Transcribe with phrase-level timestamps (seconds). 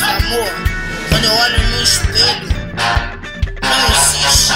[0.00, 0.48] Amor,
[1.08, 2.48] quando eu olho no espelho,
[3.62, 4.52] não existe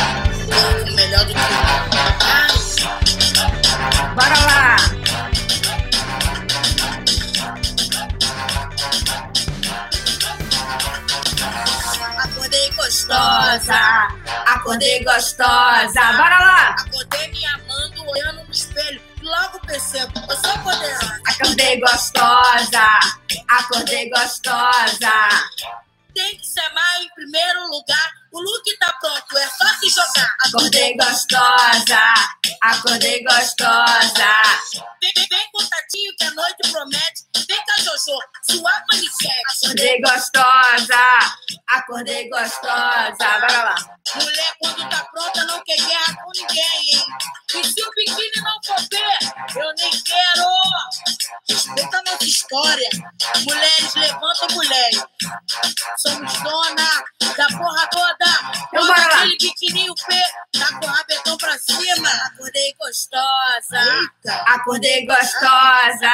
[0.46, 1.44] corpo melhor do que o.
[4.14, 4.76] Bora lá!
[12.22, 14.08] Acordei gostosa,
[14.46, 16.12] Acordei gostosa!
[16.12, 16.76] Bora lá!
[16.78, 19.00] acordei me amando, olhando no espelho.
[19.22, 21.20] Logo percebo, eu sou poderosa.
[21.26, 23.21] Acordei gostosa!
[23.58, 25.28] Acordei gostosa!
[26.14, 28.10] Tem que se amar em primeiro lugar.
[28.32, 30.36] O look tá pronto, é só se jogar.
[30.46, 32.14] Acordei gostosa!
[32.62, 34.32] Acordei gostosa!
[35.00, 37.24] Vem, vem, vem contatinho que a noite promete.
[37.46, 38.18] Vem com a Jojo,
[38.50, 39.66] sua manifeste.
[39.66, 41.36] Acordei gostosa!
[41.68, 43.16] Acordei gostosa!
[43.18, 43.74] Bora lá!
[44.14, 47.06] Mulher, quando tá pronta, não quer guerra com ninguém, hein?
[47.54, 50.48] E se o biquíni não for ver, eu nem quero.
[51.48, 52.88] Respeita a nossa história.
[53.46, 55.04] Mulheres levantam mulheres.
[55.98, 57.04] Somos dona
[57.36, 58.26] da porra toda.
[58.68, 59.14] Então bora lá.
[59.16, 60.14] aquele biquininho P,
[60.58, 62.08] tá com o rabetão pra cima.
[62.26, 64.10] Acordei gostosa.
[64.46, 66.10] Acordei gostosa!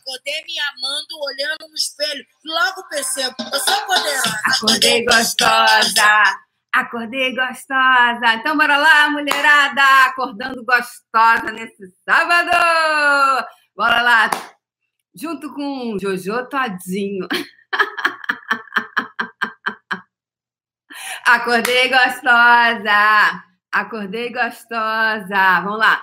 [0.00, 2.24] Acordei me amando, olhando no espelho.
[2.44, 4.40] Logo percebo, eu sou poderosa.
[4.44, 6.46] Acordei gostosa!
[6.72, 8.34] Acordei gostosa!
[8.34, 10.06] Então bora lá, mulherada!
[10.06, 13.46] Acordando gostosa nesse sábado!
[13.74, 14.30] Bora lá!
[15.14, 17.26] Junto com Jojo Todinho.
[21.26, 23.42] Acordei gostosa!
[23.72, 25.60] Acordei gostosa!
[25.60, 26.00] Vamos lá!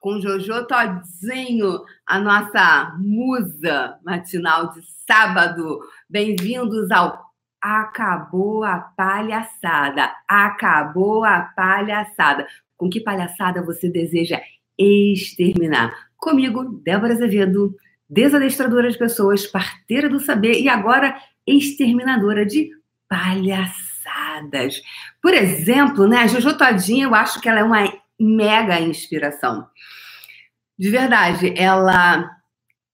[0.00, 5.80] Com Jojo Todinho, a nossa musa matinal de sábado.
[6.10, 10.12] Bem-vindos ao Acabou a Palhaçada.
[10.26, 12.44] Acabou a Palhaçada.
[12.76, 14.40] Com que palhaçada você deseja
[14.76, 16.10] exterminar?
[16.16, 17.76] Comigo, Débora Azevedo,
[18.12, 22.70] desadestradora de pessoas, parteira do saber e agora exterminadora de
[23.08, 24.82] palhaçadas.
[25.20, 27.90] Por exemplo, né, a Jojo Todinho, eu acho que ela é uma
[28.20, 29.66] mega inspiração.
[30.78, 32.30] De verdade, ela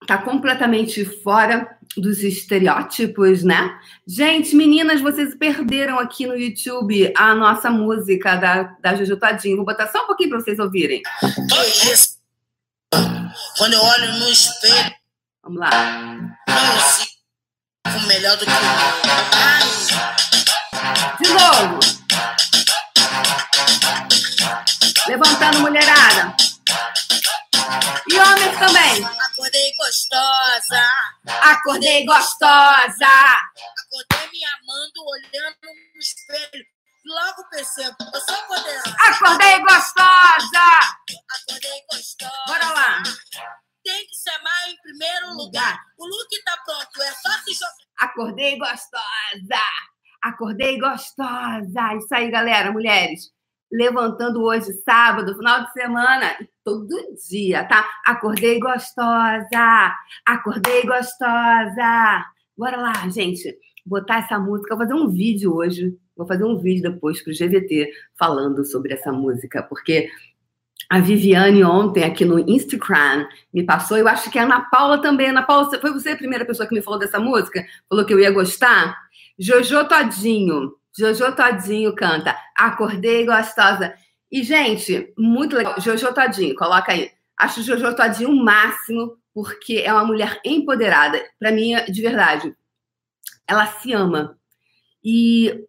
[0.06, 3.76] tá completamente fora dos estereótipos, né?
[4.06, 9.56] Gente, meninas, vocês perderam aqui no YouTube a nossa música da, da Jojo Todinho.
[9.56, 11.02] Vou botar só um pouquinho para vocês ouvirem.
[13.56, 14.97] Quando eu olho no espelho,
[15.48, 15.70] Vamos lá.
[16.76, 17.08] existe
[17.82, 18.54] corpo melhor do que o
[21.22, 21.78] De novo.
[25.06, 26.36] Levantando mulherada.
[28.10, 29.02] E homens também.
[29.02, 30.84] acordei gostosa.
[31.40, 33.08] Acordei gostosa.
[33.86, 35.64] Acordei me amando, olhando
[35.94, 36.66] no espelho.
[37.06, 38.96] Logo percebo, eu sou poderosa.
[39.00, 40.68] Acordei gostosa.
[41.40, 42.44] Acordei gostosa.
[42.46, 43.02] Bora lá.
[43.84, 45.78] Tem que se amar em primeiro lugar.
[45.98, 47.88] O look tá pronto, é só se jogar.
[47.98, 49.62] Acordei gostosa.
[50.22, 51.94] Acordei gostosa.
[51.96, 53.32] Isso aí, galera, mulheres.
[53.70, 56.88] Levantando hoje, sábado, final de semana, todo
[57.28, 57.88] dia, tá?
[58.04, 59.94] Acordei gostosa.
[60.26, 62.24] Acordei gostosa.
[62.56, 63.56] Bora lá, gente.
[63.84, 64.74] Botar essa música.
[64.76, 65.96] Vou fazer um vídeo hoje.
[66.16, 70.10] Vou fazer um vídeo depois pro GVT falando sobre essa música, porque
[70.90, 75.28] a Viviane ontem aqui no Instagram me passou, eu acho que a Ana Paula também.
[75.28, 77.64] Ana Paula, foi você a primeira pessoa que me falou dessa música?
[77.88, 78.96] Falou que eu ia gostar?
[79.38, 80.72] Jojo Todinho.
[80.96, 82.34] Jojo Todinho canta.
[82.56, 83.94] Acordei gostosa.
[84.32, 85.78] E, gente, muito legal.
[85.78, 87.10] Jojo Todinho, coloca aí.
[87.38, 91.22] Acho Jojo Todinho o máximo, porque é uma mulher empoderada.
[91.38, 92.54] Para mim, de verdade,
[93.46, 94.38] ela se ama.
[95.04, 95.64] E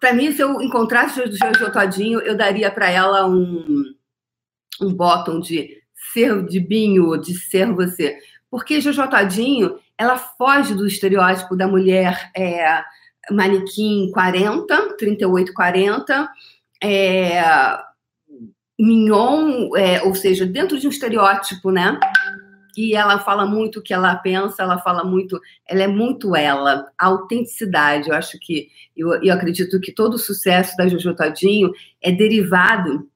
[0.00, 3.93] para mim, se eu encontrasse Jojo Todinho, eu daria para ela um
[4.80, 8.16] um bottom de ser de binho, de ser você.
[8.50, 12.82] Porque Jojo Todinho, ela foge do estereótipo da mulher é,
[13.30, 16.28] manequim 40, 38, 40,
[16.82, 17.42] é,
[18.78, 21.98] mignon, é, ou seja, dentro de um estereótipo, né?
[22.76, 26.86] E ela fala muito o que ela pensa, ela fala muito, ela é muito ela,
[26.98, 28.08] a autenticidade.
[28.08, 31.72] Eu acho que, eu, eu acredito que todo o sucesso da Jojo Todinho
[32.02, 33.08] é derivado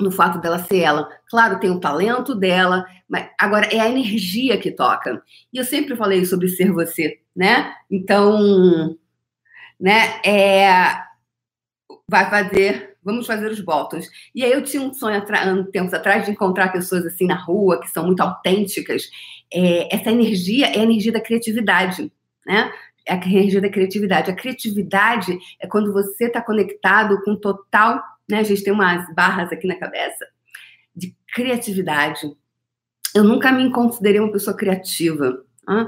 [0.00, 1.08] no fato dela ser ela.
[1.28, 5.22] Claro, tem o talento dela, mas agora é a energia que toca.
[5.52, 7.74] E eu sempre falei sobre ser você, né?
[7.90, 8.96] Então,
[9.78, 10.98] né, é,
[12.08, 14.06] vai fazer, vamos fazer os votos.
[14.34, 17.80] E aí eu tinha um sonho há tempos atrás de encontrar pessoas assim na rua
[17.80, 19.04] que são muito autênticas.
[19.52, 22.12] É, essa energia é a energia da criatividade,
[22.46, 22.72] né?
[23.06, 24.30] É a energia da criatividade.
[24.30, 28.38] A criatividade é quando você está conectado com total né?
[28.40, 30.26] A gente tem umas barras aqui na cabeça
[30.94, 32.30] de criatividade.
[33.14, 35.44] Eu nunca me considerei uma pessoa criativa.
[35.68, 35.86] Hein?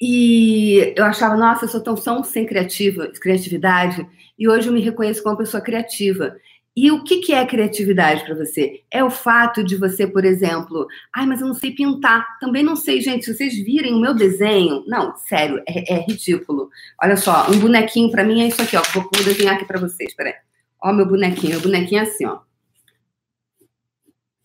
[0.00, 4.06] E eu achava, nossa, eu sou tão, tão sem criativa, criatividade,
[4.38, 6.36] e hoje eu me reconheço como uma pessoa criativa.
[6.76, 8.82] E o que, que é criatividade para você?
[8.90, 12.38] É o fato de você, por exemplo, ai, mas eu não sei pintar.
[12.38, 13.24] Também não sei, gente.
[13.24, 16.68] Se vocês virem o meu desenho, não, sério, é, é ridículo.
[17.02, 18.82] Olha só, um bonequinho para mim é isso aqui, ó.
[18.92, 20.34] Vou, vou desenhar aqui para vocês, peraí.
[20.82, 21.52] Ó, meu bonequinho.
[21.52, 22.40] Meu bonequinho é assim, ó.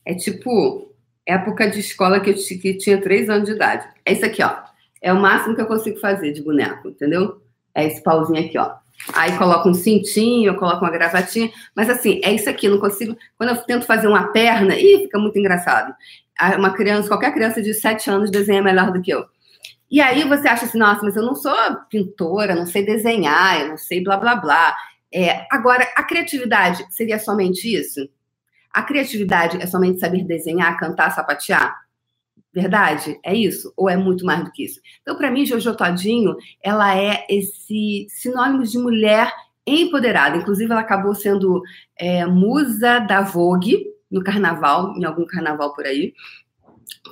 [0.05, 0.93] É tipo
[1.25, 3.87] época de escola que eu que tinha três anos de idade.
[4.05, 4.55] É isso aqui, ó.
[5.01, 7.41] É o máximo que eu consigo fazer de boneco, entendeu?
[7.73, 8.75] É esse pauzinho aqui, ó.
[9.13, 13.17] Aí coloco um cintinho, eu coloco uma gravatinha, mas assim, é isso aqui, não consigo.
[13.37, 15.93] Quando eu tento fazer uma perna, ih, fica muito engraçado.
[16.57, 19.25] Uma criança, qualquer criança de 7 anos desenha melhor do que eu.
[19.89, 21.53] E aí você acha assim, nossa, mas eu não sou
[21.89, 24.75] pintora, não sei desenhar, eu não sei blá blá blá.
[25.13, 28.09] É, agora, a criatividade seria somente isso?
[28.73, 31.75] A criatividade é somente saber desenhar, cantar, sapatear?
[32.53, 33.19] Verdade?
[33.23, 33.73] É isso?
[33.77, 34.79] Ou é muito mais do que isso?
[35.01, 39.31] Então, para mim, Jojo Todinho, ela é esse sinônimo de mulher
[39.65, 40.37] empoderada.
[40.37, 41.61] Inclusive, ela acabou sendo
[41.97, 46.13] é, musa da Vogue no carnaval, em algum carnaval por aí.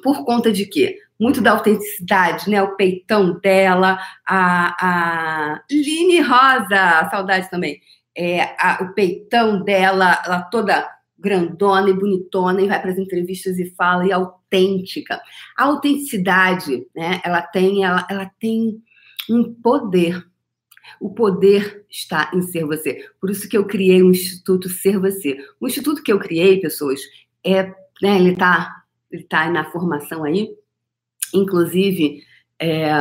[0.04, 0.98] Por conta de quê?
[1.20, 2.62] Muito da autenticidade, né?
[2.62, 7.82] O peitão dela, a, a Line Rosa, saudade também.
[8.16, 13.60] É, a, o peitão dela, ela toda grandona e bonitona e vai para as entrevistas
[13.60, 15.20] e fala e autêntica.
[15.58, 17.22] A autenticidade, né?
[17.24, 18.82] Ela tem, ela, ela tem
[19.30, 20.26] um poder.
[21.00, 23.06] O poder está em ser você.
[23.20, 25.38] Por isso que eu criei o Instituto Ser Você.
[25.60, 27.00] O instituto que eu criei, pessoas,
[27.46, 27.64] é,
[28.02, 28.79] né, ele está
[29.12, 30.50] ele tá na formação aí.
[31.34, 32.24] Inclusive,
[32.60, 32.92] é,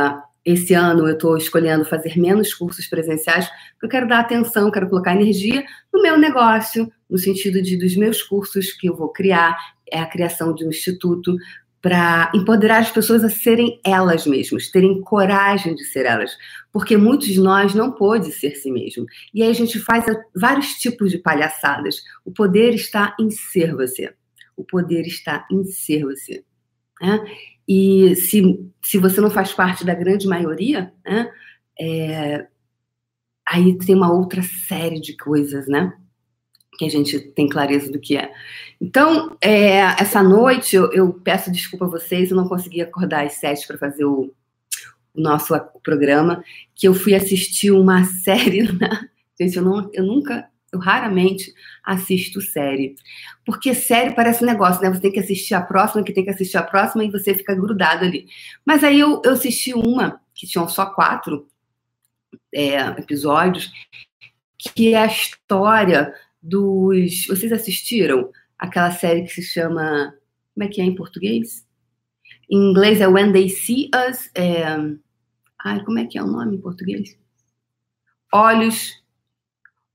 [0.45, 4.89] esse ano eu estou escolhendo fazer menos cursos presenciais, porque eu quero dar atenção, quero
[4.89, 5.63] colocar energia
[5.93, 9.57] no meu negócio, no sentido de dos meus cursos que eu vou criar,
[9.91, 11.35] é a criação de um instituto
[11.81, 16.37] para empoderar as pessoas a serem elas mesmas, terem coragem de ser elas,
[16.73, 19.05] porque muitos de nós não pôde ser si mesmo.
[19.33, 20.03] E aí a gente faz
[20.35, 22.01] vários tipos de palhaçadas.
[22.25, 24.13] O poder está em ser você.
[24.59, 26.43] O poder está em ser você.
[27.01, 27.19] Né?
[27.65, 31.31] E se, se você não faz parte da grande maioria, né,
[31.79, 32.45] é,
[33.47, 35.93] aí tem uma outra série de coisas, né?
[36.77, 38.33] Que a gente tem clareza do que é.
[38.81, 43.33] Então, é, essa noite eu, eu, peço desculpa a vocês, eu não consegui acordar às
[43.33, 44.33] sete para fazer o,
[45.13, 46.43] o, nosso programa,
[46.75, 48.63] que eu fui assistir uma série.
[48.63, 49.09] Né?
[49.39, 52.95] Gente, eu, não, eu nunca eu raramente assisto série.
[53.45, 54.89] Porque série parece um negócio, né?
[54.89, 57.55] Você tem que assistir a próxima, que tem que assistir a próxima, e você fica
[57.55, 58.27] grudado ali.
[58.65, 61.47] Mas aí eu, eu assisti uma, que tinham só quatro
[62.53, 63.71] é, episódios,
[64.57, 67.25] que é a história dos.
[67.27, 70.13] Vocês assistiram aquela série que se chama.
[70.53, 71.65] Como é que é em português?
[72.49, 74.29] Em inglês é When They See Us.
[74.35, 74.63] É...
[75.63, 77.17] Ai, como é que é o nome em português?
[78.33, 78.99] Olhos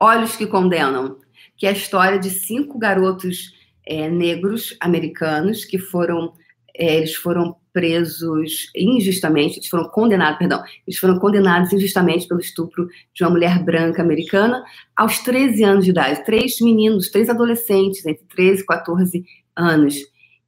[0.05, 1.17] Olhos que Condenam,
[1.57, 3.55] que é a história de cinco garotos
[3.87, 6.35] é, negros americanos que foram
[6.77, 12.87] é, eles foram presos injustamente, eles foram condenados, perdão, eles foram condenados injustamente pelo estupro
[13.15, 14.63] de uma mulher branca americana
[14.95, 16.23] aos 13 anos de idade.
[16.23, 19.25] Três meninos, três adolescentes, entre 13 e 14
[19.57, 19.95] anos.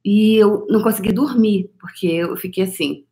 [0.05, 3.05] E eu não consegui dormir, porque eu fiquei assim,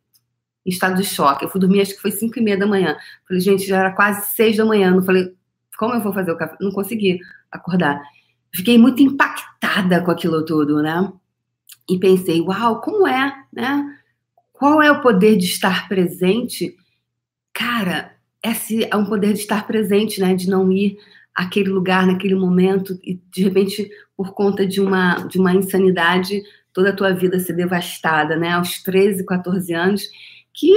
[0.64, 1.44] em estado de choque.
[1.44, 2.96] Eu fui dormir, acho que foi 5 e meia da manhã.
[3.26, 4.92] Falei, gente, já era quase 6 da manhã.
[4.92, 5.35] Não falei,
[5.76, 6.56] como eu vou fazer o café?
[6.60, 7.18] Não consegui
[7.50, 8.02] acordar.
[8.54, 11.12] Fiquei muito impactada com aquilo tudo, né?
[11.88, 13.98] E pensei, uau, como é, né?
[14.52, 16.74] Qual é o poder de estar presente?
[17.52, 20.34] Cara, esse é um poder de estar presente, né?
[20.34, 20.96] De não ir
[21.34, 26.42] àquele lugar naquele momento e de repente por conta de uma de uma insanidade
[26.72, 28.52] toda a tua vida ser devastada, né?
[28.52, 30.02] Aos 13, 14 anos,
[30.52, 30.72] que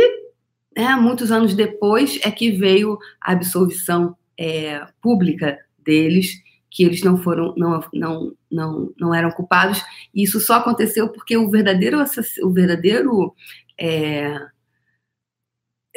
[0.75, 6.41] né, muitos anos depois é que veio a absolvição é, pública deles
[6.71, 9.83] que eles não foram não, não, não, não eram culpados.
[10.15, 11.97] E isso só aconteceu porque o verdadeiro
[12.43, 13.35] o verdadeiro
[13.77, 14.39] é,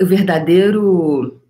[0.01, 1.41] o verdadeiro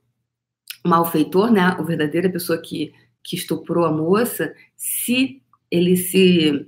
[0.85, 2.93] malfeitor né o verdadeira pessoa que
[3.25, 6.67] que estuprou a moça se ele se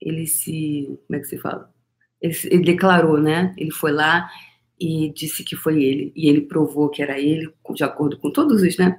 [0.00, 1.72] ele se como é que se fala?
[2.20, 4.30] Ele, ele declarou né ele foi lá
[4.80, 6.12] e disse que foi ele.
[6.16, 8.98] E ele provou que era ele, de acordo com todos os, né?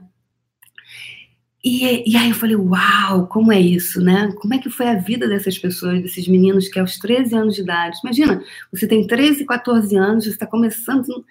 [1.63, 4.31] E, e aí eu falei, uau, como é isso, né?
[4.37, 7.61] Como é que foi a vida dessas pessoas, desses meninos que aos 13 anos de
[7.61, 11.23] idade, imagina, você tem 13, 14 anos, você está começando,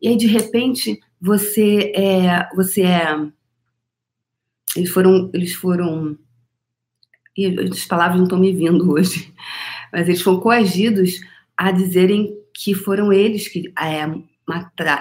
[0.00, 3.28] e aí de repente você é, você é,
[4.74, 6.16] eles foram, eles foram,
[7.36, 9.34] e as palavras não estão me vindo hoje,
[9.92, 11.20] mas eles foram coagidos
[11.54, 14.02] a dizerem que foram eles que é,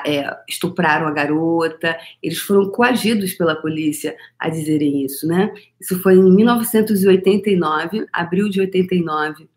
[0.05, 5.51] é, estupraram a garota, eles foram coagidos pela polícia a dizerem isso, né?
[5.81, 9.49] Isso foi em 1989, abril de 89,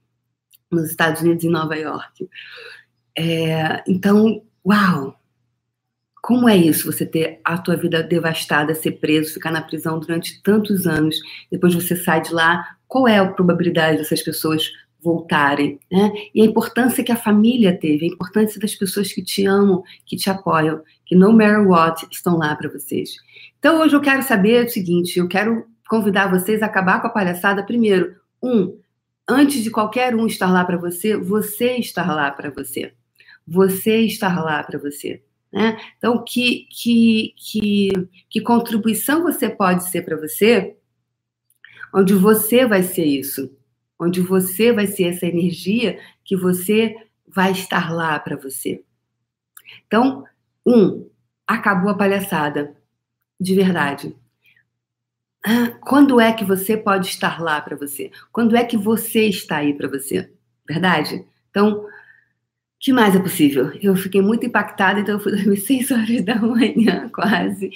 [0.71, 2.27] nos Estados Unidos, em Nova York.
[3.19, 5.15] É, então, uau!
[6.23, 10.43] Como é isso, você ter a tua vida devastada, ser preso, ficar na prisão durante
[10.43, 11.19] tantos anos,
[11.51, 14.71] depois você sai de lá, qual é a probabilidade dessas pessoas
[15.03, 16.13] voltarem, né?
[16.35, 20.17] E a importância que a família teve, a importância das pessoas que te amam, que
[20.17, 23.17] te apoiam, que no matter what estão lá para vocês.
[23.59, 27.11] Então hoje eu quero saber o seguinte, eu quero convidar vocês a acabar com a
[27.11, 28.17] palhaçada primeiro.
[28.43, 28.79] Um,
[29.29, 32.93] antes de qualquer um estar lá para você, você estar lá para você.
[33.47, 35.23] Você estar lá para você.
[35.53, 35.77] Né?
[35.99, 37.91] Então, que, que, que,
[38.29, 40.77] que contribuição você pode ser para você,
[41.93, 43.51] onde você vai ser isso,
[44.01, 48.83] onde você vai ser essa energia que você vai estar lá para você.
[49.87, 50.25] Então,
[50.67, 51.09] um,
[51.47, 52.75] acabou a palhaçada,
[53.39, 54.17] de verdade.
[55.45, 58.11] Ah, quando é que você pode estar lá para você?
[58.33, 60.31] Quando é que você está aí para você?
[60.69, 61.25] Verdade?
[61.51, 61.87] Então,
[62.79, 63.73] que mais é possível?
[63.83, 67.71] Eu fiquei muito impactada, então eu fui dormir 6 horas da manhã, quase,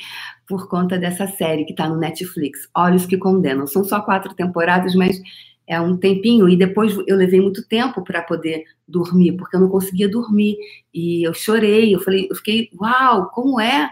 [0.47, 3.67] por conta dessa série que está no Netflix, Olhos que Condenam.
[3.67, 5.21] São só quatro temporadas, mas
[5.67, 6.49] é um tempinho.
[6.49, 10.57] E depois eu levei muito tempo para poder dormir, porque eu não conseguia dormir.
[10.93, 13.91] E eu chorei, eu falei, eu fiquei, uau, como é?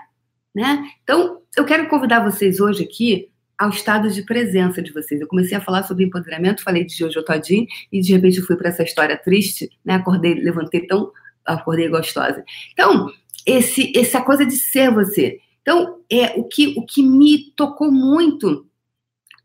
[0.54, 0.90] Né?
[1.02, 5.20] Então, eu quero convidar vocês hoje aqui ao estado de presença de vocês.
[5.20, 8.56] Eu comecei a falar sobre empoderamento, falei de Jojo Todinho e de repente eu fui
[8.56, 9.94] para essa história triste, né?
[9.94, 11.12] Acordei, levantei tão,
[11.46, 12.44] acordei gostosa.
[12.72, 13.10] Então,
[13.46, 15.38] esse essa coisa de ser você.
[15.60, 18.66] Então, é o que o que me tocou muito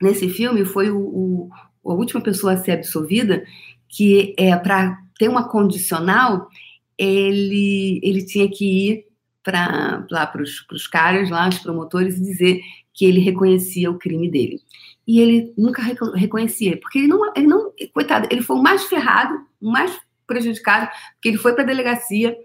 [0.02, 1.50] nesse filme foi o, o
[1.91, 3.44] a última pessoa a ser absolvida,
[3.88, 6.50] que é para ter uma condicional,
[6.98, 9.06] ele ele tinha que ir
[9.44, 12.62] para lá para os caras lá, os promotores, e dizer
[12.94, 14.60] que ele reconhecia o crime dele.
[15.08, 15.82] E ele nunca
[16.15, 20.89] reconhecia, porque ele não, ele não, coitado, ele foi o mais ferrado, o mais prejudicado,
[21.13, 22.36] porque ele foi para a delegacia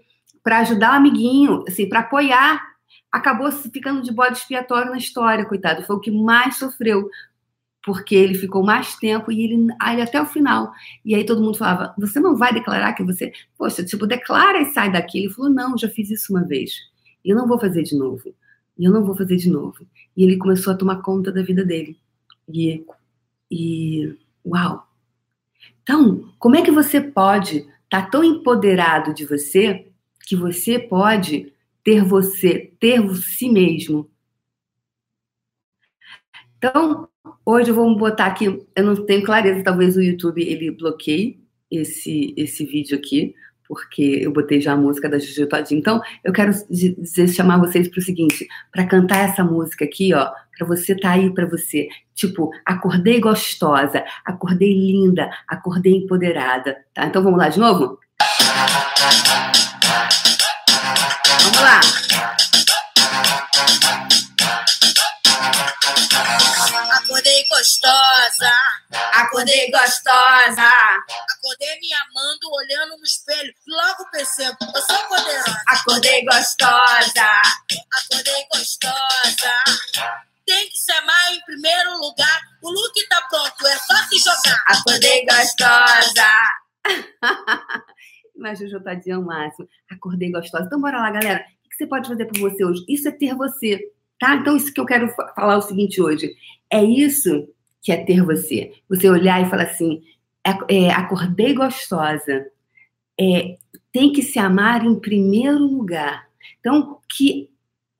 [0.41, 2.61] para ajudar o amiguinho, assim, para apoiar,
[3.11, 7.09] acabou ficando de bode expiatório na história, coitado, foi o que mais sofreu,
[7.83, 10.71] porque ele ficou mais tempo e ele, aí até o final.
[11.03, 14.65] E aí todo mundo falava: "Você não vai declarar que você, poxa, tipo, declara e
[14.73, 15.19] sai daqui".
[15.19, 16.71] Ele falou: "Não, já fiz isso uma vez.
[17.23, 18.33] Eu não vou fazer de novo".
[18.77, 19.85] Eu não vou fazer de novo.
[20.15, 21.97] E ele começou a tomar conta da vida dele.
[22.49, 22.83] E,
[23.51, 24.87] e uau!
[25.83, 29.87] Então, como é que você pode estar tá tão empoderado de você
[30.25, 34.09] que você pode ter você, ter si mesmo?
[36.63, 37.09] Então,
[37.45, 42.33] hoje eu vou botar aqui, eu não tenho clareza, talvez o YouTube ele bloqueie esse,
[42.37, 43.35] esse vídeo aqui,
[43.67, 45.81] porque eu botei já a música da Juju Todinho.
[45.81, 50.31] Então, eu quero dizer, chamar vocês para o seguinte, para cantar essa música aqui, ó,
[50.57, 57.05] para você tá aí para você, tipo, acordei gostosa, acordei linda, acordei empoderada, tá?
[57.05, 57.99] Então vamos lá de novo?
[61.43, 61.81] Vamos lá.
[66.93, 68.51] Acordei gostosa.
[69.13, 70.69] Acordei gostosa.
[71.31, 73.53] Acordei me amando, olhando no espelho.
[73.67, 75.57] Logo percebo, eu sou poderosa.
[75.67, 77.41] Acordei gostosa.
[77.93, 79.53] Acordei gostosa.
[80.45, 82.41] Tem que se amar em primeiro lugar.
[82.61, 84.63] O look tá pronto, é só se jogar.
[84.67, 86.27] Acordei gostosa.
[88.35, 89.67] Mas o Jotadinho é o máximo.
[89.91, 90.65] Acordei gostosa.
[90.65, 91.45] Então, bora lá, galera.
[91.65, 92.83] O que você pode fazer por você hoje?
[92.87, 93.79] Isso é ter você.
[94.23, 94.35] Tá?
[94.35, 96.33] Então, isso que eu quero falar é o seguinte hoje.
[96.69, 97.45] É isso
[97.81, 98.71] que é ter você.
[98.87, 100.01] Você olhar e falar assim:
[100.47, 102.45] é, é, acordei gostosa.
[103.19, 103.57] É,
[103.91, 106.25] tem que se amar em primeiro lugar.
[106.57, 107.49] Então, que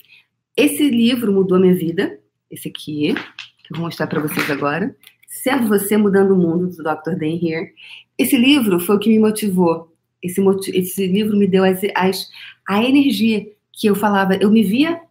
[0.56, 2.18] Esse livro mudou a minha vida,
[2.50, 4.96] esse aqui, que eu vou mostrar para vocês agora.
[5.28, 7.18] Sendo Você Mudando o Mundo, do Dr.
[7.18, 7.74] Dan Here.
[8.18, 9.94] Esse livro foi o que me motivou.
[10.24, 10.42] Esse,
[10.74, 12.30] esse livro me deu as, as,
[12.68, 14.36] a energia que eu falava.
[14.36, 15.02] Eu me via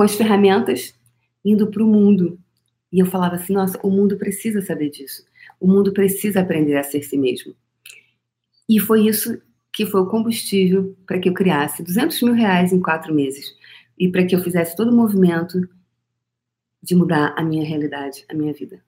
[0.00, 0.94] com as ferramentas
[1.44, 2.40] indo para o mundo.
[2.90, 5.26] E eu falava assim: nossa, o mundo precisa saber disso.
[5.60, 7.54] O mundo precisa aprender a ser si mesmo.
[8.66, 12.80] E foi isso que foi o combustível para que eu criasse 200 mil reais em
[12.80, 13.54] quatro meses
[13.98, 15.68] e para que eu fizesse todo o movimento
[16.82, 18.82] de mudar a minha realidade, a minha vida.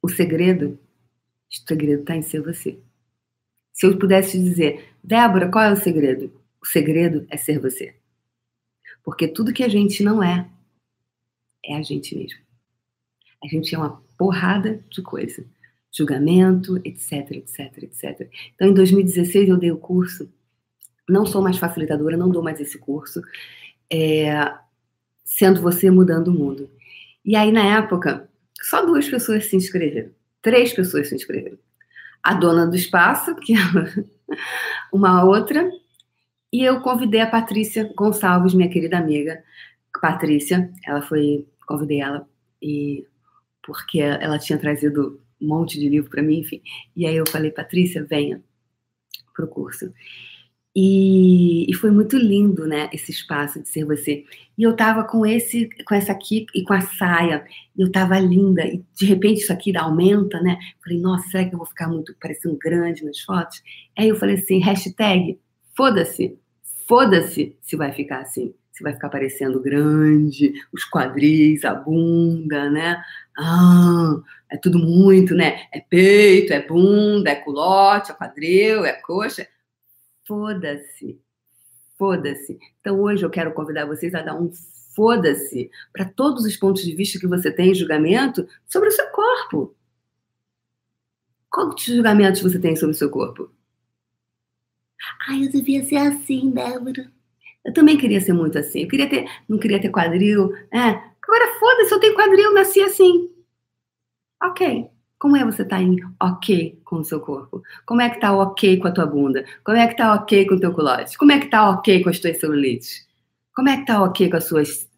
[0.00, 0.78] O segredo,
[1.50, 2.78] o segredo está em ser você.
[3.72, 6.32] Se eu pudesse dizer, Débora, qual é o segredo?
[6.62, 7.96] O segredo é ser você.
[9.06, 10.50] Porque tudo que a gente não é,
[11.64, 12.40] é a gente mesmo.
[13.42, 15.46] A gente é uma porrada de coisa.
[15.92, 18.28] Julgamento, etc, etc, etc.
[18.56, 20.28] Então, em 2016, eu dei o curso.
[21.08, 23.22] Não sou mais facilitadora, não dou mais esse curso.
[23.88, 24.52] É,
[25.24, 26.68] sendo você mudando o mundo.
[27.24, 28.28] E aí, na época,
[28.60, 30.10] só duas pessoas se inscreveram.
[30.42, 31.58] Três pessoas se inscreveram.
[32.24, 33.58] A dona do espaço, que é
[34.92, 35.70] uma outra,
[36.52, 39.42] e eu convidei a Patrícia Gonçalves, minha querida amiga.
[40.00, 42.28] Patrícia, ela foi, convidei ela
[42.62, 43.06] e
[43.62, 46.62] porque ela tinha trazido um monte de livro para mim, enfim.
[46.94, 48.42] E aí eu falei, Patrícia, venha
[49.34, 49.92] para o curso.
[50.78, 54.24] E, e, foi muito lindo, né, esse espaço de ser você.
[54.58, 58.18] E eu tava com esse, com essa aqui e com a saia, e eu tava
[58.18, 60.58] linda, e de repente isso aqui aumenta, né?
[60.84, 63.62] Falei, nossa, será que eu vou ficar muito parecendo grande nas fotos?
[63.98, 65.38] Aí eu falei assim, hashtag,
[65.76, 66.38] foda-se,
[66.86, 68.54] Foda-se se vai ficar assim.
[68.72, 73.02] Se vai ficar parecendo grande, os quadris, a bunda, né?
[73.36, 74.16] Ah,
[74.50, 75.66] é tudo muito, né?
[75.72, 79.48] É peito, é bunda, é culote, é quadril, é coxa.
[80.26, 81.18] Foda-se.
[81.98, 82.58] Foda-se.
[82.80, 84.52] Então hoje eu quero convidar vocês a dar um
[84.94, 89.08] foda-se para todos os pontos de vista que você tem em julgamento sobre o seu
[89.08, 89.74] corpo.
[91.50, 93.55] Quantos julgamentos você tem sobre o seu corpo?
[95.28, 97.10] Ai, eu devia ser assim, Débora.
[97.64, 98.82] Eu também queria ser muito assim.
[98.82, 100.52] Eu queria ter, não queria ter quadril.
[100.72, 100.80] É.
[101.22, 103.28] Agora, foda-se, eu tenho quadril, nasci assim.
[104.42, 104.88] Ok.
[105.18, 107.62] Como é você tá em ok com o seu corpo?
[107.86, 109.44] Como é que tá ok com a tua bunda?
[109.64, 111.16] Como é que tá ok com o teu culote?
[111.16, 113.06] Como é que tá ok com as tuas celulites?
[113.54, 114.88] Como é que tá ok com as suas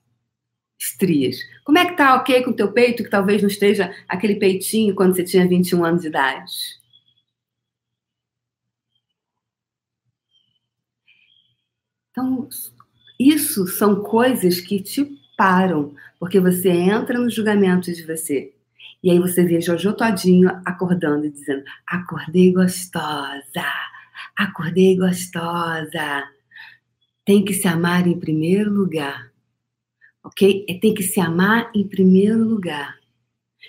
[0.78, 1.36] estrias?
[1.64, 4.94] Como é que tá ok com o teu peito, que talvez não esteja aquele peitinho
[4.94, 6.52] quando você tinha 21 anos de idade?
[12.18, 12.48] Então,
[13.18, 15.04] isso são coisas que te
[15.36, 18.52] param, porque você entra no julgamento de você.
[19.00, 23.64] E aí você vê Jojo todinho acordando e dizendo: acordei gostosa,
[24.36, 26.28] acordei gostosa.
[27.24, 29.30] Tem que se amar em primeiro lugar.
[30.24, 30.66] Ok?
[30.68, 32.98] É, tem que se amar em primeiro lugar.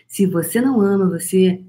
[0.07, 1.63] Se você não ama você,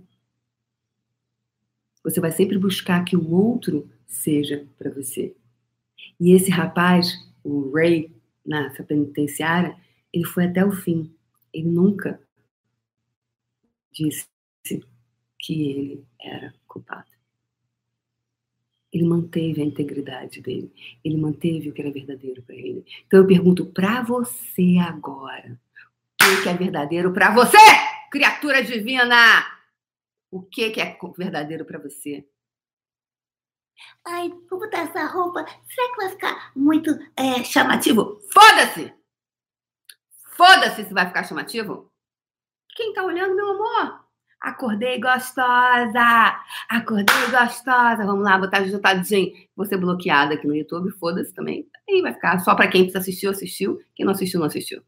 [2.02, 5.34] você vai sempre buscar que o outro seja para você.
[6.18, 9.76] E esse rapaz, o Ray, nessa penitenciária,
[10.12, 11.14] ele foi até o fim.
[11.52, 12.20] Ele nunca
[13.92, 14.26] disse
[15.38, 17.08] que ele era culpado.
[18.92, 20.72] Ele manteve a integridade dele.
[21.04, 22.84] Ele manteve o que era verdadeiro para ele.
[23.06, 25.58] Então eu pergunto para você agora:
[26.22, 27.56] o que é verdadeiro para você,
[28.10, 29.16] criatura divina?
[30.30, 32.26] O que é verdadeiro para você?
[34.06, 35.44] Ai, vou botar essa roupa.
[35.68, 38.20] Será que vai ficar muito é, chamativo?
[38.32, 38.92] Foda-se!
[40.36, 41.90] Foda-se se vai ficar chamativo.
[42.74, 44.00] Quem tá olhando, meu amor?
[44.40, 46.40] Acordei gostosa!
[46.68, 48.06] Acordei gostosa!
[48.06, 49.32] Vamos lá, botar ajustadinho.
[49.54, 51.68] Vou ser bloqueada aqui no YouTube, foda-se também.
[51.88, 53.78] Aí vai ficar só para quem assistiu, assistiu.
[53.94, 54.82] Quem não assistiu, não assistiu.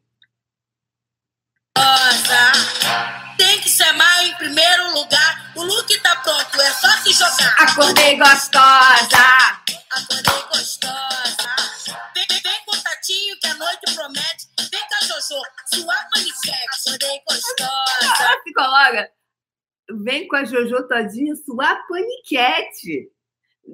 [3.39, 7.55] Tem que chamar em primeiro lugar o look tá pronto, é só se jogar.
[7.59, 9.19] Acordei gostosa.
[9.91, 11.49] Acordei gostosa.
[12.15, 14.49] Vem, vem, com o Tatinho que a noite promete.
[14.71, 15.43] Vem com a Jojo,
[15.75, 16.67] sua paniquete.
[16.81, 18.37] Acordei gostosa.
[18.43, 19.11] Psicóloga.
[19.91, 23.11] Vem com a Jojo todinha, sua paniquete.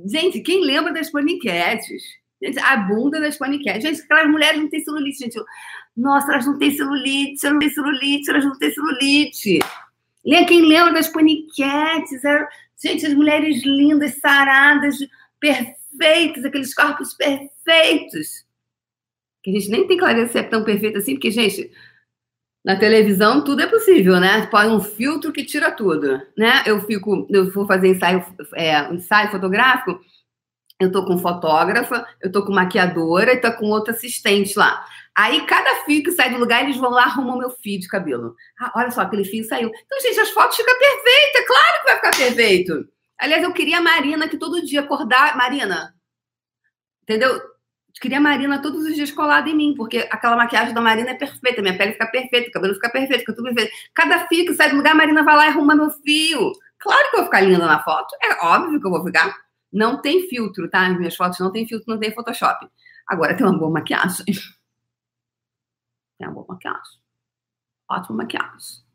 [0.06, 2.02] Gente, quem lembra das paniquetes?
[2.42, 3.82] Gente, a bunda das paniquetes.
[3.82, 5.38] Gente, aquelas mulheres não têm celulite, gente.
[5.98, 9.58] Nossa, elas não têm celulite, elas não têm celulite, elas não têm celulite.
[10.46, 12.24] Quem lembra das paniquetes?
[12.24, 12.46] Eram,
[12.80, 14.96] gente, as mulheres lindas, saradas,
[15.40, 18.46] perfeitas, aqueles corpos perfeitos.
[19.42, 21.68] Que a gente nem tem clareza se é tão perfeito assim, porque, gente,
[22.64, 24.46] na televisão tudo é possível, né?
[24.46, 26.62] Põe um filtro que tira tudo, né?
[26.64, 30.00] Eu fico, eu vou fazer ensaio, é, ensaio fotográfico,
[30.80, 34.84] eu tô com fotógrafa, eu tô com maquiadora e tô com outro assistente lá.
[35.18, 38.36] Aí, cada fio que sai do lugar, eles vão lá arrumar meu fio de cabelo.
[38.60, 39.68] Ah, olha só, aquele fio saiu.
[39.68, 41.44] Então, gente, as fotos ficam perfeitas.
[41.44, 42.88] Claro que vai ficar perfeito.
[43.18, 45.36] Aliás, eu queria a Marina que todo dia acordar.
[45.36, 45.92] Marina,
[47.02, 47.34] entendeu?
[47.34, 47.42] Eu
[48.00, 51.14] queria a Marina todos os dias colada em mim, porque aquela maquiagem da Marina é
[51.14, 53.72] perfeita, minha pele fica perfeita, o cabelo fica perfeito, fica tudo perfeito.
[53.92, 56.52] Cada fio que sai do lugar, a Marina vai lá e arruma meu fio.
[56.78, 58.14] Claro que eu vou ficar linda na foto.
[58.22, 59.34] É óbvio que eu vou ficar.
[59.72, 60.86] Não tem filtro, tá?
[60.86, 62.68] As minhas fotos não tem filtro, não tem Photoshop.
[63.08, 64.24] Agora tem uma boa maquiagem.
[66.18, 66.98] Tem uma boa maquiagem.
[67.90, 68.88] Ótima maquiagem.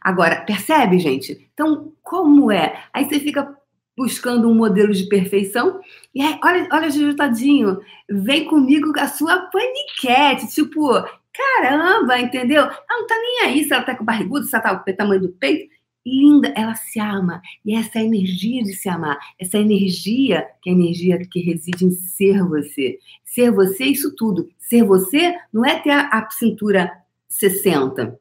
[0.00, 1.48] Agora, percebe, gente?
[1.52, 2.84] Então, como é?
[2.92, 3.56] Aí você fica
[3.96, 5.80] buscando um modelo de perfeição.
[6.14, 10.52] E aí, olha, olha, Juju Tadinho, vem comigo com a sua paniquete.
[10.52, 10.90] Tipo,
[11.32, 12.62] caramba, entendeu?
[12.62, 14.96] Ela não tá nem aí se ela tá com barrigudo, se ela tá com o
[14.96, 15.72] tamanho do peito.
[16.06, 17.40] Linda, ela se ama.
[17.64, 19.18] E essa é energia de se amar.
[19.38, 22.98] Essa energia, que é a energia que reside em ser você.
[23.24, 24.48] Ser você, isso tudo.
[24.58, 26.92] Ser você não é ter a, a cintura
[27.28, 28.18] 60.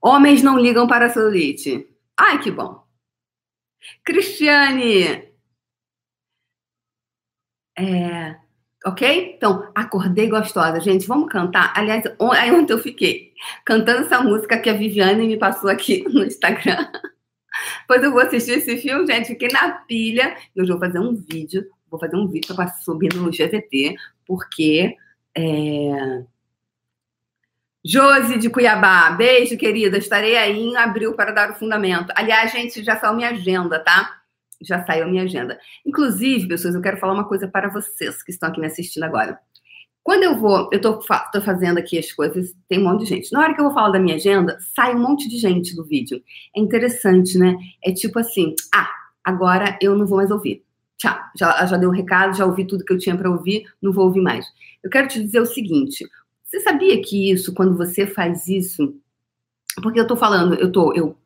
[0.00, 1.88] Homens não ligam para a celulite.
[2.16, 2.84] Ai, que bom.
[4.04, 5.32] Cristiane.
[7.76, 8.38] É,
[8.84, 9.34] ok?
[9.36, 10.80] Então, acordei gostosa.
[10.80, 11.72] Gente, vamos cantar.
[11.74, 13.32] Aliás, aí ontem eu fiquei
[13.64, 16.86] cantando essa música que a Viviane me passou aqui no Instagram.
[17.86, 19.28] Pois eu vou assistir esse filme, gente.
[19.28, 20.36] Fiquei na pilha.
[20.54, 21.66] Eu vou fazer um vídeo.
[21.90, 24.96] Vou fazer um vídeo para subir no GVT, porque.
[25.36, 26.24] É...
[27.86, 29.98] Josi de Cuiabá, beijo, querida.
[29.98, 32.10] Estarei aí em abril para dar o fundamento.
[32.16, 34.23] Aliás, gente, já saiu minha agenda, tá?
[34.64, 35.58] Já saiu minha agenda.
[35.84, 39.38] Inclusive, pessoas, eu quero falar uma coisa para vocês que estão aqui me assistindo agora.
[40.02, 43.32] Quando eu vou, eu tô, tô, fazendo aqui as coisas, tem um monte de gente.
[43.32, 45.82] Na hora que eu vou falar da minha agenda, sai um monte de gente do
[45.82, 46.22] vídeo.
[46.54, 47.56] É interessante, né?
[47.82, 48.90] É tipo assim, ah,
[49.24, 50.62] agora eu não vou mais ouvir.
[50.98, 53.92] Tchau, já, já dei um recado, já ouvi tudo que eu tinha para ouvir, não
[53.92, 54.46] vou ouvir mais.
[54.82, 56.06] Eu quero te dizer o seguinte:
[56.42, 58.94] você sabia que isso, quando você faz isso,
[59.82, 61.16] porque eu tô falando, eu tô, eu.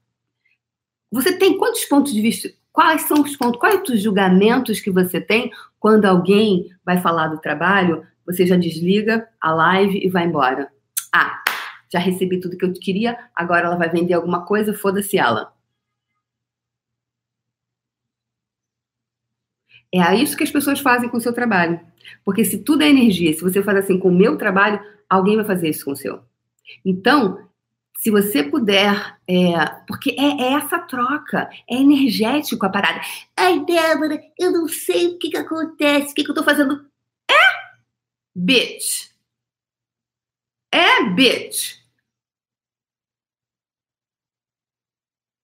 [1.10, 2.48] Você tem quantos pontos de vista?
[2.78, 3.58] Quais são os pontos?
[3.58, 8.06] Quais os julgamentos que você tem quando alguém vai falar do trabalho?
[8.24, 10.70] Você já desliga a live e vai embora.
[11.12, 11.42] Ah,
[11.92, 15.52] já recebi tudo que eu queria, agora ela vai vender alguma coisa, foda-se ela.
[19.92, 21.80] É isso que as pessoas fazem com o seu trabalho.
[22.24, 25.44] Porque se tudo é energia, se você faz assim com o meu trabalho, alguém vai
[25.44, 26.20] fazer isso com o seu.
[26.84, 27.47] Então,
[27.98, 33.00] se você puder, é, porque é, é, essa troca, é energético a parada.
[33.36, 36.88] Ai, Débora, eu não sei o que, que acontece, o que, que eu tô fazendo.
[37.28, 37.34] É
[38.36, 39.10] bitch.
[40.70, 41.76] É bitch.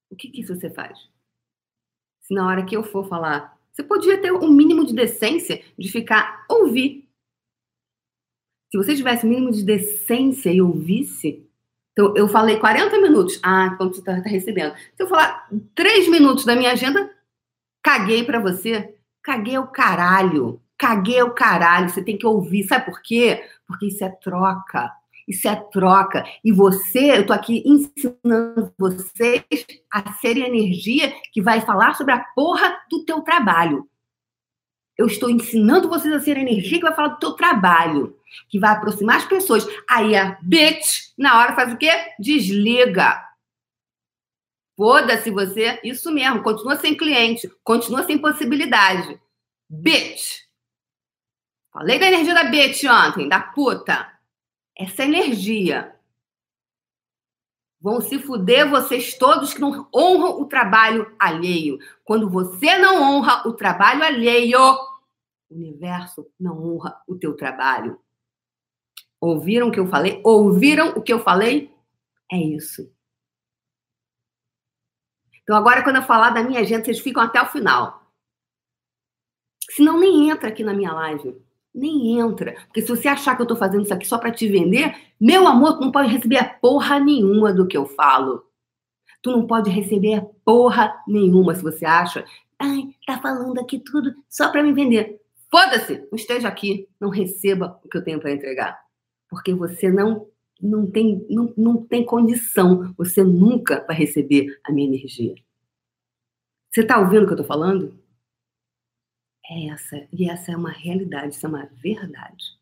[0.08, 0.96] O que, que isso você faz?
[2.20, 5.90] Se na hora que eu for falar, você podia ter um mínimo de decência de
[5.90, 7.04] ficar ouvir
[8.74, 11.43] se você tivesse mínimo de decência e ouvisse,
[11.94, 14.74] então eu falei 40 minutos, ah, quanto você está tá recebendo.
[14.74, 17.09] Se eu falar 3 minutos da minha agenda,
[17.83, 18.94] caguei para você.
[19.22, 20.61] Caguei o caralho.
[20.76, 21.88] Caguei o caralho.
[21.88, 22.64] Você tem que ouvir.
[22.64, 23.44] Sabe por quê?
[23.66, 24.90] Porque isso é troca.
[25.26, 26.24] Isso é troca.
[26.44, 29.44] E você, eu tô aqui ensinando vocês
[29.90, 33.88] a ser energia que vai falar sobre a porra do teu trabalho.
[34.96, 38.16] Eu estou ensinando vocês a ser energia que vai falar do teu trabalho,
[38.48, 39.66] que vai aproximar as pessoas.
[39.88, 41.90] Aí a bitch, na hora, faz o quê?
[42.18, 43.22] Desliga.
[44.76, 45.80] Foda-se você.
[45.83, 49.20] Isso mesmo, continua sem cliente, continua sem possibilidade.
[49.68, 50.42] Bitch.
[51.72, 54.12] Falei da energia da bitch ontem, da puta.
[54.76, 55.93] Essa energia.
[57.85, 61.79] Vão se fuder vocês todos que não honram o trabalho alheio.
[62.03, 64.59] Quando você não honra o trabalho alheio,
[65.51, 68.01] o universo não honra o teu trabalho.
[69.20, 70.18] Ouviram o que eu falei?
[70.25, 71.77] Ouviram o que eu falei?
[72.33, 72.90] É isso.
[75.42, 78.11] Então, agora, quando eu falar da minha agenda, vocês ficam até o final.
[79.73, 81.43] Senão, nem entra aqui na minha live.
[81.74, 82.54] Nem entra.
[82.66, 85.46] Porque se você achar que eu tô fazendo isso aqui só para te vender, meu
[85.46, 88.44] amor, tu não pode receber a porra nenhuma do que eu falo.
[89.20, 92.24] Tu não pode receber a porra nenhuma se você acha.
[92.58, 95.20] Ai, tá falando aqui tudo só para me vender.
[95.50, 98.78] Foda-se, não esteja aqui, não receba o que eu tenho para entregar.
[99.28, 100.26] Porque você não
[100.60, 105.34] não tem, não, não tem condição, você nunca vai receber a minha energia.
[106.70, 107.98] Você está ouvindo o que eu estou falando?
[109.46, 112.59] É essa, e essa é uma realidade, isso é uma verdade.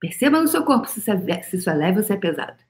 [0.00, 2.62] Perceba no seu corpo se isso é, se isso é leve ou se é pesado.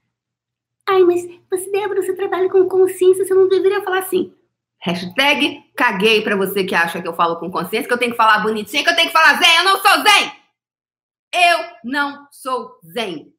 [0.87, 4.35] Ai, mas você, Débora, você trabalha com consciência, você não deveria falar assim.
[4.81, 8.17] Hashtag caguei pra você que acha que eu falo com consciência, que eu tenho que
[8.17, 9.57] falar bonitinho, que eu tenho que falar zen.
[9.57, 10.43] Eu não sou zen!
[11.31, 13.33] Eu não sou zen.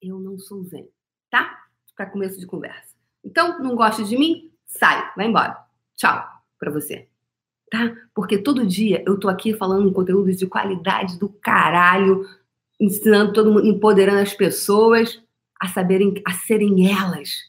[0.00, 0.88] Eu não sou zen,
[1.30, 1.58] tá?
[1.96, 2.94] Para começo de conversa.
[3.24, 4.52] Então, não gosta de mim?
[4.64, 5.58] Sai, vai embora.
[5.96, 6.24] Tchau
[6.58, 7.08] pra você
[7.70, 7.94] tá?
[8.14, 12.26] Porque todo dia eu tô aqui falando um conteúdo de qualidade do caralho,
[12.80, 15.22] ensinando todo mundo, empoderando as pessoas
[15.60, 17.48] a saberem, a serem elas.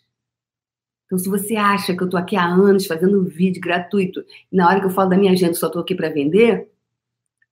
[1.06, 4.56] Então, se você acha que eu estou aqui há anos fazendo um vídeo gratuito, e
[4.56, 6.70] na hora que eu falo da minha agenda só estou aqui para vender,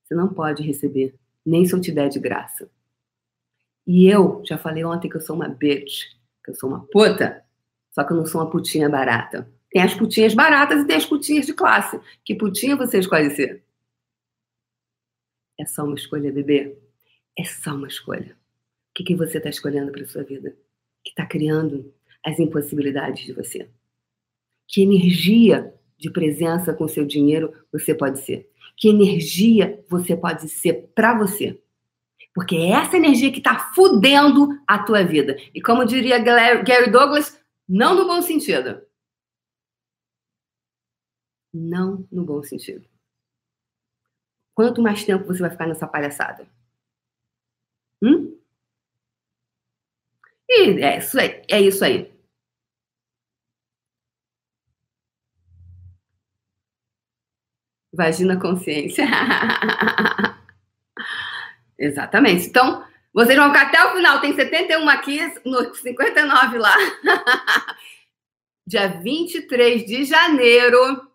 [0.03, 2.69] você não pode receber, nem se eu te der de graça.
[3.85, 6.03] E eu já falei ontem que eu sou uma bitch,
[6.43, 7.43] que eu sou uma puta,
[7.91, 9.49] só que eu não sou uma putinha barata.
[9.77, 11.99] Tem as putinhas baratas e tem as putinhas de classe.
[12.25, 13.63] Que putinha você escolhe ser?
[15.55, 16.75] É só uma escolha, bebê.
[17.37, 18.35] É só uma escolha.
[18.89, 20.57] O que, que você está escolhendo para sua vida?
[21.03, 21.93] Que está criando
[22.25, 23.69] as impossibilidades de você?
[24.67, 28.49] Que energia de presença com seu dinheiro você pode ser?
[28.75, 31.61] Que energia você pode ser para você?
[32.33, 35.37] Porque é essa energia que está fudendo a tua vida.
[35.53, 38.86] E como diria Gary Douglas, não no bom sentido.
[41.57, 42.87] Não no bom sentido.
[44.53, 46.47] Quanto mais tempo você vai ficar nessa palhaçada?
[48.01, 48.37] Hum?
[50.49, 51.43] E é isso aí.
[51.49, 52.11] É isso aí.
[57.93, 59.05] Vagina consciência.
[61.77, 62.47] Exatamente.
[62.47, 64.21] Então, vocês vão ficar até o final.
[64.21, 66.75] Tem 71 aqui, no 59 lá.
[68.67, 71.09] Dia 23 de janeiro,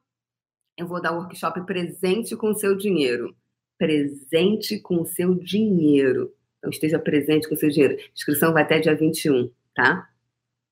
[0.77, 3.37] eu vou dar workshop presente com o seu dinheiro.
[3.79, 6.35] Presente com o seu dinheiro.
[6.59, 7.99] Então, esteja presente com o seu dinheiro.
[8.15, 10.09] Inscrição vai até dia 21, tá?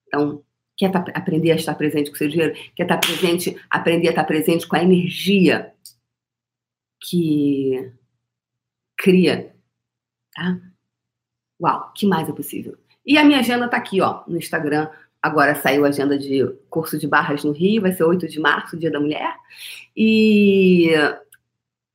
[0.07, 0.43] Então,
[0.77, 2.53] quer tá, aprender a estar presente com o seu dinheiro?
[2.75, 5.73] Quer estar tá presente, aprender a estar presente com a energia
[7.01, 7.91] que
[8.97, 9.53] cria,
[10.33, 10.61] tá?
[11.61, 12.77] Uau, que mais é possível?
[13.05, 14.89] E a minha agenda tá aqui, ó, no Instagram.
[15.21, 18.77] Agora saiu a agenda de curso de barras no Rio, vai ser 8 de março,
[18.77, 19.35] Dia da Mulher.
[19.95, 20.89] E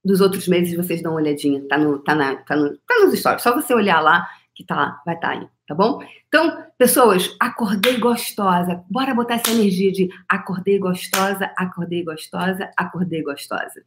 [0.05, 3.19] dos outros meses vocês dão uma olhadinha, tá, no, tá, na, tá, no, tá nos
[3.19, 3.43] stories.
[3.43, 6.01] Só você olhar lá que tá lá, vai estar tá aí, tá bom?
[6.29, 8.85] Então, pessoas, acordei gostosa.
[8.89, 13.85] Bora botar essa energia de acordei gostosa, acordei gostosa, acordei gostosa.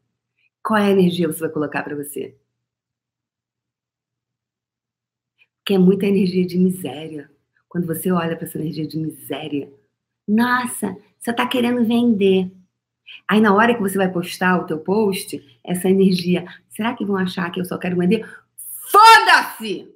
[0.61, 2.35] Qual é a energia que você vai colocar para você?
[5.59, 7.31] Porque é muita energia de miséria.
[7.69, 9.71] Quando você olha para essa energia de miséria,
[10.27, 12.51] nossa, você está querendo vender.
[13.27, 17.15] Aí na hora que você vai postar o teu post, essa energia, será que vão
[17.15, 18.27] achar que eu só quero vender?
[18.91, 19.95] Foda-se!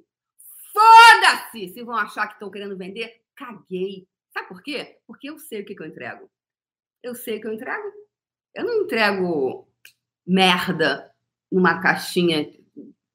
[0.72, 1.68] Foda-se!
[1.68, 4.06] Se vão achar que estão querendo vender, caguei.
[4.32, 4.98] Sabe por quê?
[5.06, 6.30] Porque eu sei o que, que eu entrego.
[7.02, 7.92] Eu sei o que eu entrego.
[8.54, 9.68] Eu não entrego
[10.26, 11.12] merda
[11.50, 12.52] numa caixinha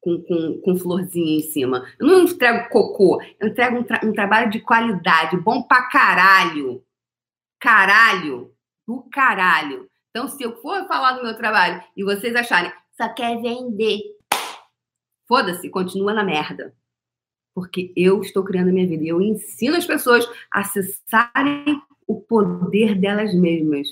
[0.01, 1.85] com, com, com florzinha em cima.
[1.99, 6.83] Eu não entrego cocô, eu entrego um, tra um trabalho de qualidade, bom pra caralho.
[7.59, 8.53] Caralho,
[8.87, 9.89] do caralho.
[10.09, 13.99] Então, se eu for falar do meu trabalho e vocês acharem, só quer vender,
[15.27, 16.73] foda-se, continua na merda.
[17.53, 22.19] Porque eu estou criando a minha vida e eu ensino as pessoas a acessarem o
[22.21, 23.87] poder delas mesmas.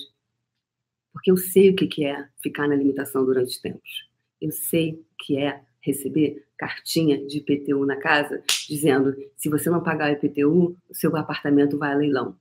[1.12, 4.08] Porque eu sei o que é ficar na limitação durante tempos.
[4.40, 10.10] Eu sei que é receber cartinha de IPTU na casa dizendo: se você não pagar
[10.10, 12.38] o IPTU, o seu apartamento vai a leilão.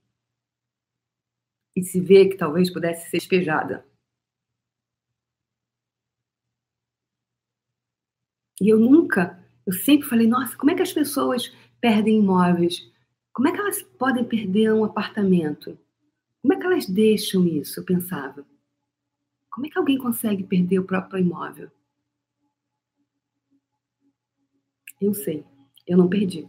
[1.75, 3.85] E se vê que talvez pudesse ser despejada.
[8.59, 12.91] E eu nunca, eu sempre falei: nossa, como é que as pessoas perdem imóveis?
[13.31, 15.77] Como é que elas podem perder um apartamento?
[16.41, 17.79] Como é que elas deixam isso?
[17.79, 18.43] Eu pensava.
[19.51, 21.69] Como é que alguém consegue perder o próprio imóvel?
[24.99, 25.45] Eu sei,
[25.85, 26.47] eu não perdi.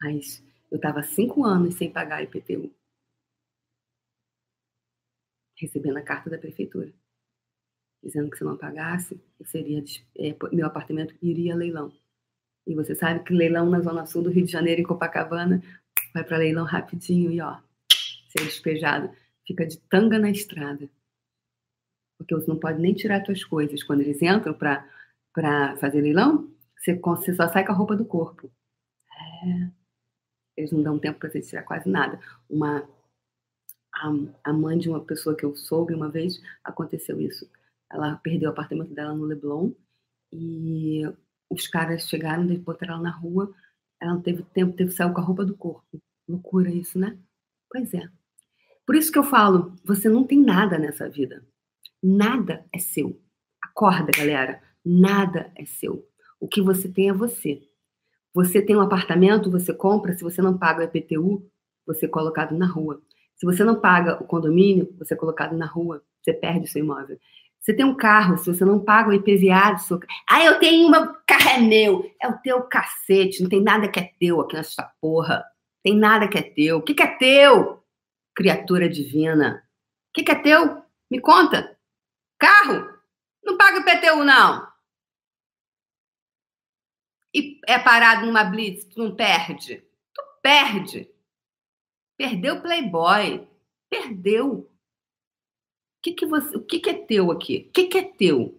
[0.00, 2.74] Mas eu estava cinco anos sem pagar IPTU.
[5.58, 6.92] Recebendo a carta da prefeitura.
[8.02, 9.82] Dizendo que se não pagasse, seria,
[10.18, 11.92] é, meu apartamento iria a leilão.
[12.66, 15.62] E você sabe que leilão na Zona Sul do Rio de Janeiro, em Copacabana,
[16.12, 17.58] vai para leilão rapidinho e ó,
[18.28, 19.14] ser despejado
[19.46, 20.90] fica de tanga na estrada.
[22.18, 23.82] Porque você não pode nem tirar suas coisas.
[23.82, 24.88] Quando eles entram para
[25.78, 28.50] fazer leilão, você, só sai com a roupa do corpo.
[29.44, 29.70] É.
[30.56, 32.18] Eles não dão tempo para você tirar quase nada.
[32.48, 32.88] Uma
[33.92, 37.48] a, a, mãe de uma pessoa que eu soube uma vez, aconteceu isso.
[37.90, 39.72] Ela perdeu o apartamento dela no Leblon
[40.32, 41.02] e
[41.50, 43.54] os caras chegaram, botaram ela na rua.
[44.00, 46.00] Ela não teve tempo, teve sair com a roupa do corpo.
[46.28, 47.18] Loucura isso, né?
[47.70, 48.08] Pois é.
[48.84, 51.44] Por isso que eu falo, você não tem nada nessa vida.
[52.02, 53.20] Nada é seu.
[53.62, 54.62] Acorda, galera.
[54.88, 56.06] Nada é seu.
[56.38, 57.60] O que você tem é você.
[58.32, 61.44] Você tem um apartamento, você compra, se você não paga o IPTU,
[61.84, 63.02] você é colocado na rua.
[63.34, 66.84] Se você não paga o condomínio, você é colocado na rua, você perde o seu
[66.84, 67.18] imóvel.
[67.58, 69.98] Você tem um carro, se você não paga o IPVA do seu
[70.30, 72.08] Ah, eu tenho uma carro é meu.
[72.22, 75.44] É o teu cacete, não tem nada que é teu aqui nessa porra.
[75.82, 76.76] Tem nada que é teu.
[76.76, 77.82] O que, que é teu,
[78.36, 79.64] criatura divina?
[80.10, 80.80] O que, que é teu?
[81.10, 81.76] Me conta.
[82.38, 82.88] Carro?
[83.44, 84.75] Não paga PTU, não.
[87.36, 89.84] E é parado numa blitz, tu não perde.
[90.14, 91.10] Tu perde.
[92.16, 93.46] Perdeu Playboy.
[93.90, 94.60] Perdeu.
[94.60, 94.70] O
[96.02, 97.66] que, que, você, o que, que é teu aqui?
[97.68, 98.42] O que, que é teu?
[98.42, 98.58] O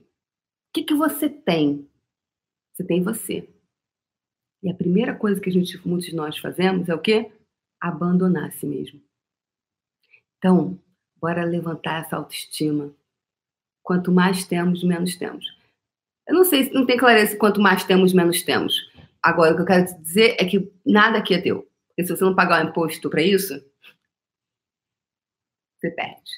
[0.72, 1.90] que, que você tem?
[2.72, 3.50] Você tem você.
[4.62, 7.32] E a primeira coisa que a gente, muitos de nós fazemos é o quê?
[7.82, 9.02] Abandonar a si mesmo.
[10.38, 10.80] Então,
[11.16, 12.96] bora levantar essa autoestima.
[13.82, 15.57] Quanto mais temos, menos temos.
[16.28, 18.76] Eu não sei, não tem clareza quanto mais temos, menos temos.
[19.24, 21.68] Agora, o que eu quero te dizer é que nada aqui é teu.
[21.88, 23.54] Porque se você não pagar o imposto para isso,
[25.78, 26.32] você perde.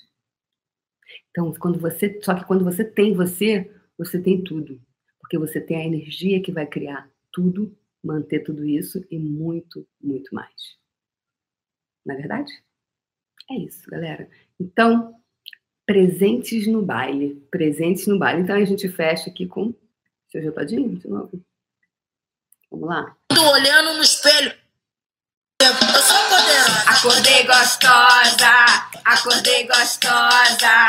[1.31, 4.81] Então, quando você, só que quando você tem você, você tem tudo,
[5.19, 10.33] porque você tem a energia que vai criar tudo, manter tudo isso e muito, muito
[10.33, 10.77] mais.
[12.05, 12.51] Não é verdade?
[13.51, 14.29] É isso, galera.
[14.59, 15.15] Então,
[15.89, 18.43] presentes no baile, presentes no baile.
[18.43, 19.73] Então a gente fecha aqui com
[20.31, 21.43] seu Jotadinho de novo.
[22.69, 23.17] Vamos lá.
[23.27, 24.53] Tô olhando no espelho.
[25.59, 26.89] Eu sou poderosa.
[26.91, 28.51] Acordei gostosa,
[29.03, 30.85] acordei gostosa.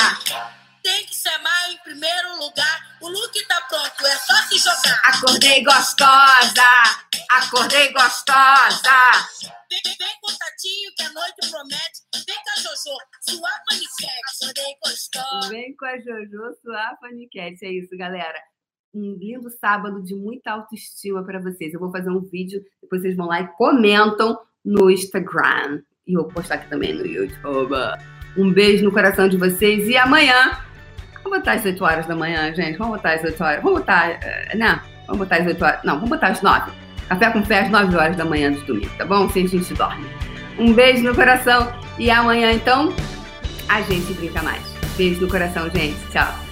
[0.82, 2.89] Tem que se amar em primeiro lugar.
[3.02, 5.00] O look tá pronto, é só se jogar.
[5.04, 6.62] Acordei gostosa,
[7.30, 8.90] acordei gostosa.
[9.70, 12.26] Vem, vem com o Tatinho que a noite promete.
[12.26, 14.10] Vem com a Jojo, suar paniquete.
[14.42, 15.48] Acordei gostosa.
[15.48, 17.64] Vem com a Jojo suar paniquete.
[17.64, 18.38] É isso, galera.
[18.92, 21.72] Um lindo sábado de muita autoestima para vocês.
[21.72, 25.80] Eu vou fazer um vídeo, depois vocês vão lá e comentam no Instagram.
[26.06, 27.74] E eu vou postar aqui também no YouTube.
[28.36, 29.88] Um beijo no coração de vocês.
[29.88, 30.58] E amanhã,
[31.30, 32.76] vamos botar às 8 horas da manhã, gente.
[32.76, 33.62] Vamos botar às 8 horas.
[33.62, 34.80] Vamos botar, uh, né?
[35.06, 35.80] Vamos botar às 8 horas.
[35.84, 36.72] Não, vamos botar às 9.
[37.08, 39.28] Café com fé às 9 horas da manhã do domingo, tá bom?
[39.28, 40.06] Se a gente dorme.
[40.58, 41.72] Um beijo no coração.
[41.98, 42.92] E amanhã, então,
[43.68, 44.62] a gente brinca mais.
[44.96, 45.96] Beijo no coração, gente.
[46.10, 46.49] Tchau.